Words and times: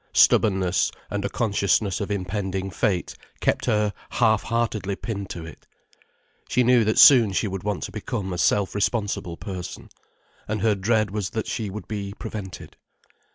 Stubbornness 0.13 0.89
and 1.11 1.23
a 1.23 1.29
consciousness 1.29 2.01
of 2.01 2.09
impending 2.09 2.71
fate 2.71 3.13
kept 3.39 3.65
her 3.65 3.93
half 4.09 4.41
heartedly 4.41 4.95
pinned 4.95 5.29
to 5.29 5.45
it. 5.45 5.67
She 6.49 6.63
knew 6.63 6.83
that 6.85 6.97
soon 6.97 7.33
she 7.33 7.47
would 7.47 7.61
want 7.61 7.83
to 7.83 7.91
become 7.91 8.33
a 8.33 8.39
self 8.39 8.73
responsible 8.73 9.37
person, 9.37 9.89
and 10.47 10.61
her 10.61 10.73
dread 10.73 11.11
was 11.11 11.29
that 11.29 11.45
she 11.45 11.69
would 11.69 11.87
be 11.87 12.15
prevented. 12.17 12.77